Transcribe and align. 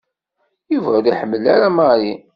Yuba 0.73 0.89
ur 0.99 1.05
iḥemmel 1.07 1.43
ara 1.55 1.67
Mary. 1.77 2.13